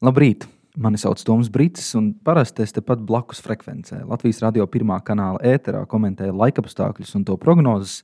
[0.00, 0.46] Labrīt!
[0.80, 3.98] Mani sauc Toms Brīsīs, un parasti es tepat blakus frekvencē.
[4.08, 7.98] Latvijas radio pirmā kanāla ēterā komentēju laikapstākļus un to prognozes.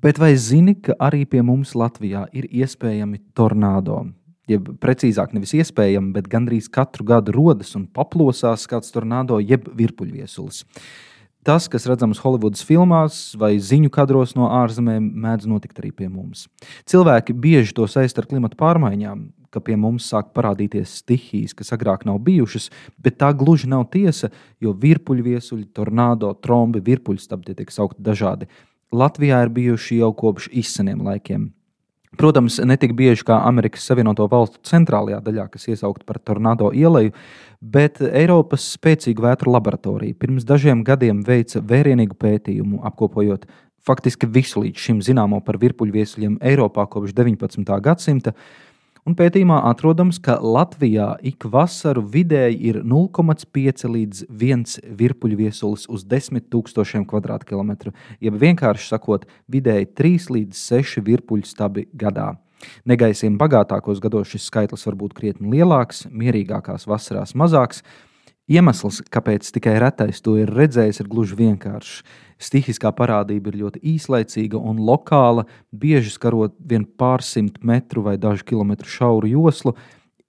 [0.00, 3.98] Bet vai zini, ka arī pie mums Latvijā ir iespējami tornado?
[4.48, 10.64] Jeb precīzāk, nevis iespējami, bet gandrīz katru gadu rodas un paplosās kāds tornado jeb virpuļviesulis.
[11.44, 16.48] Tas, kas redzams Holivudas filmās vai ziņu kadros no ārzemēm, mēdz notikt arī pie mums.
[16.88, 22.06] Cilvēki bieži to saista ar klimatu pārmaiņām, ka pie mums sāk parādīties stihijas, kas agrāk
[22.08, 22.70] nav bijušas,
[23.02, 28.50] bet tā gluži nav tiesa, jo virpuļviesuļi, tornado, trombi, virpuļstabdi tiek saukti dažādi.
[28.94, 31.50] Latvijā ir bijuši jau kopš izseniem laikiem.
[32.16, 37.12] Protams, ne tik bieži kā Amerikas Savienoto Valstu centrālajā daļā, kas iesaukta par tornado ieleju,
[37.60, 43.44] bet Eiropas spēcīgu vētru laboratorija pirms dažiem gadiem veica vērienīgu pētījumu, apkopojot
[43.86, 47.76] faktiski visu līdz šim zināmo par virpuļviesuļiem Eiropā kopš 19.
[47.84, 48.32] gadsimta.
[49.06, 54.64] Un pētījumā atrodams, ka Latvijā ik vasaru vidēji ir 0,5 līdz 1
[54.98, 57.04] virpuļviesulis uz 10 000
[57.46, 57.92] km2,
[58.26, 62.32] jeb vienkārši sakot, vidēji 3 līdz 6 virpuļstabi gadā.
[62.82, 67.84] Negaisiem bagātākos gados šis skaitlis var būt krietni lielāks, mierīgākās vasarās mazāks.
[68.46, 72.04] Iemesls, kāpēc tikai retais to ir redzējis, ir gluži vienkāršs
[72.42, 78.90] stihiskā parādība ir ļoti īslaicīga un lokāla, bieži skarot vien pārsimt metru vai dažu kilometru
[78.90, 79.74] šauru joslu.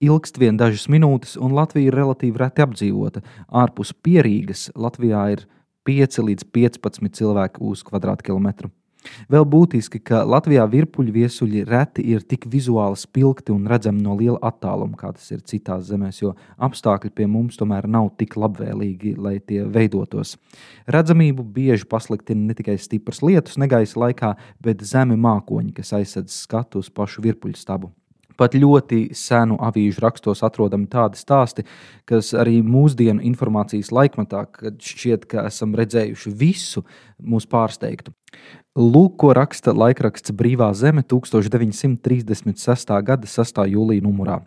[0.03, 3.23] Ilgst vien dažas minūtes, un Latvija ir relatīvi reti apdzīvota.
[3.49, 5.47] Ārpus pierīgas Latvijā ir
[5.89, 8.69] 5 līdz 15 cilvēki uz kvadrātkilometru.
[9.31, 14.39] Vēl būtiski, ka Latvijā virpuļu viesuļi reti ir tik vizuāli spilgti un redzami no liela
[14.49, 16.33] attāluma, kā tas ir citās zemēs, jo
[16.67, 20.35] apstākļi pie mums tomēr nav tik labvēlīgi, lai tie veidotos.
[20.89, 26.83] Redzamību bieži pasliktina ne tikai stiprs lietus negaisa laikā, bet zemi mākoņi, kas aizsedz skatu
[26.83, 27.93] uz pašu virpuļu stabu.
[28.37, 31.65] Pat ļoti senu avīžu rakstos atrodami tādi stāsti,
[32.09, 36.85] kas arī mūsdienu informācijas laikmatā, kad šķiet, ka esam redzējuši visu,
[37.17, 38.09] mūs pārsteigtu.
[38.77, 43.01] Lūk, ko raksta laikraksts Brīvā zeme 1936.
[43.09, 43.65] gada 6.
[43.73, 44.37] jūlijā numurā.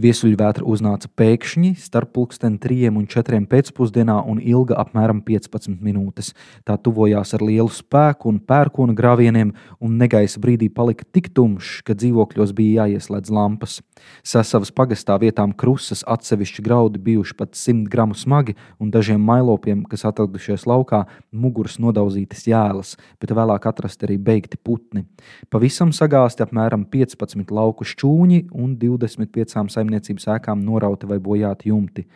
[0.00, 6.30] Viesuļvētra uznāca pēkšņi starp pulksten 3 un 4 pēcpusdienā un ilga apmēram 15 minūtes.
[6.64, 9.50] Tā tuvojās ar lielu spēku un pērkona grāvieniem,
[9.84, 13.82] un negaisa brīdī palika tik tumšs, ka dzīvokļos bija jāieslēdz lampas.
[14.24, 20.06] Sasavas pagastā vietām krusas atsevišķi graudi bijuši pat 100 gramu smagi, un dažiem mailopiem, kas
[20.08, 21.02] atradušies laukā,
[21.36, 25.04] muguras nodauzītas jēlas, bet vēlāk atrasti arī beigti putni.
[25.52, 32.06] Pavisam sagāzti apmēram 15 lauku šķūņi un 25 saimniecības saimniecības ēkām norauti vai bojāti jumti.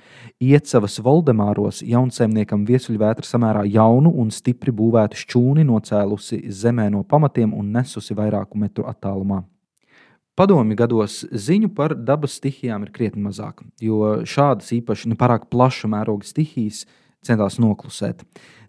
[0.40, 7.74] Iecavas Voldemāros jaunsaimniekam viesuļvētra samērā jaunu un stipri būvētu šķūni nocēlusi zemē no pamatiem un
[7.74, 9.42] nesusi vairāku metru attālumā.
[10.36, 16.28] Padomju gados ziņu par dabas stihijām ir krietni mazāk, jo šādas īpaši nepārāk plaša mēroga
[16.28, 16.84] stihijas
[17.24, 18.20] centās noklusēt.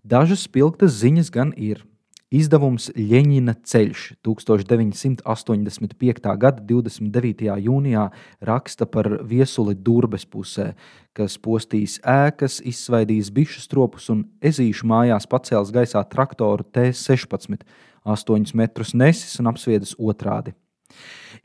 [0.08, 1.84] Dažas spilgtas ziņas gan ir,
[2.28, 6.34] Izdevums Ļeņina ceļš 1985.
[6.36, 7.56] gada 29.
[7.64, 8.12] jūnijā
[8.44, 10.76] raksta par viesuli Durbes pusē,
[11.16, 17.64] kas postīs ēkas, izsvaidīs bišu stropus un ezīšu mājās pacēls gaisā traktoru T-16,
[18.04, 20.52] 8 metrus nesis un apsviedas otrādi.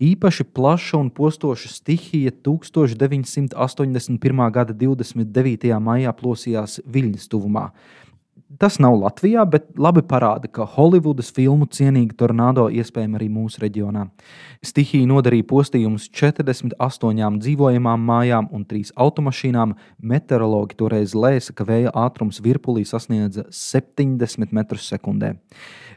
[0.03, 4.50] Īpaši plaša un postoša stihija 1981.
[4.50, 5.78] gada 29.
[5.78, 7.71] maijā plosījās Viļņas tuvumā.
[8.59, 14.03] Tas nav Latvijā, bet labi parāda, ka Holivudas filmu cienīga tornado iespējama arī mūsu reģionā.
[14.67, 19.73] Stihija nodarīja postījumus 48 dzīvojamām mājām un 3 automašīnām.
[20.03, 25.33] Meteorologi toreiz lēsa, ka vēja ātrums virpulī sasniedza 70 metrus sekundē.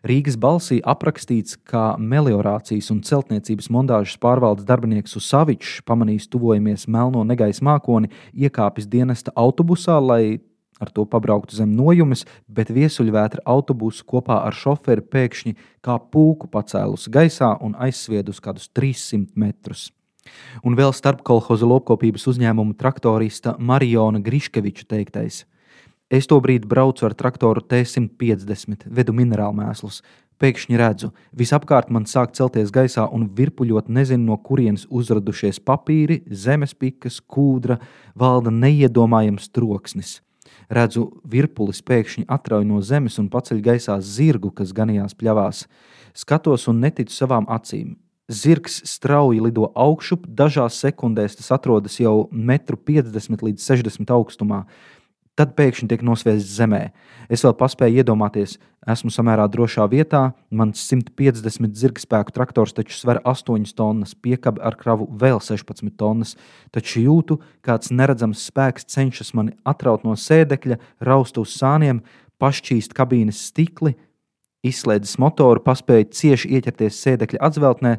[0.06, 7.66] Rīgas balsī aprakstīts, ka meliorācijas un celtniecības montāžas pārvaldes darbinieks Usavičs pamanījis tuvojamies melno negaisa
[7.66, 10.38] mākoni, iekāpis dienesta autobusā, lai
[10.80, 15.56] ar to pabrauktu zem nojumes, bet viesuļvētra autobusu kopā ar šoferi pēkšņi
[15.86, 19.90] kā pūku pacēlus gaisā un aizsviedus kādus 300 metrus.
[20.66, 25.44] Un vēl starp kolhoza lopkopības uzņēmuma traktorista Marijona Griškeviča teiktais.
[26.10, 30.04] Es to brīdi braucu ar traktoru T150, vedu minerālu mēslus.
[30.42, 36.75] Pēkšņi redzu, visapkārt man sāk celties gaisā un virpuļot nezinu no kurienes uzradušies papīri, zemes
[36.75, 37.80] pikas, kūdra,
[38.19, 40.19] valda neiedomājams troksnis.
[40.69, 45.65] Redzu, virpulis pēkšņi atrauj no zemes un paceļ gaisā zirgu, kas ganījās pļavās.
[46.15, 47.95] Skatos un neticu savām acīm.
[48.25, 54.63] Zirgs strauji lido augšup, dažās sekundēs tas atrodas jau 1,50 līdz 60 augstumā.
[55.40, 56.90] Tad pēkšņi tiek nosviests zemē.
[57.32, 58.56] Es vēl paspēju iedomāties,
[58.88, 65.10] esmu samērā drošā vietā, mans 150 zirgspēku traktors taču sver 8 tonnas, piekabi ar kravu
[65.12, 66.36] vēl 16 tonnas,
[66.72, 72.04] taču jūtu, kāds neredzams spēks cenšas mani atraut no sēdekļa, raust uz sāniem,
[72.40, 73.96] pašķīst kabīnes stikli,
[74.66, 77.98] izslēdzis motoru, paspēja cieši ieķerties sēdekļa atzveltnē,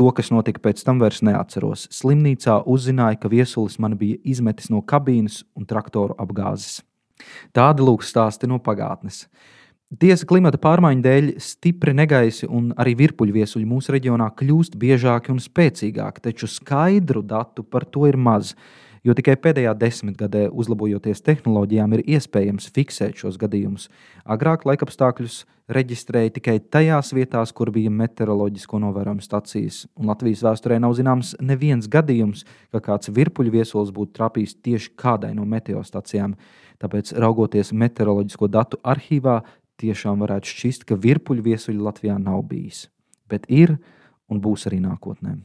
[0.00, 1.84] To, kas notika pēc tam, vairs neatceros.
[1.92, 6.80] Slimnīcā uzzināja, ka viesulis man bija izmetis no kabīnes un traktoru apgāzes.
[7.52, 9.26] Tādi lūk stāsti no pagātnes.
[10.00, 16.22] Tiesa klimata pārmaiņu dēļ stipri negaisi un arī virpuļviesuļi mūsu reģionā kļūst biežāki un spēcīgāki,
[16.24, 18.54] taču skaidru datu par to ir maz
[19.06, 23.88] jo tikai pēdējā desmitgadē, uzlabojoties tehnoloģijām, ir iespējams fiksēt šos gadījumus.
[24.24, 30.96] Agrāk laikapstākļus reģistrēja tikai tajās vietās, kur bija meteoroloģisko novērojumu stacijas, un Latvijas vēsturē nav
[30.98, 32.44] zināms neviens gadījums,
[32.74, 36.36] ka kāds virpuļu viesulis būtu trapījis tieši kādai no meteostacijām.
[36.82, 39.40] Tāpēc, raugoties meteoroloģisko datu arhīvā,
[39.82, 42.88] tiešām varētu šķist, ka virpuļu viesuļu Latvijā nav bijis.
[43.30, 43.78] Bet ir
[44.30, 45.38] un būs arī nākotnē.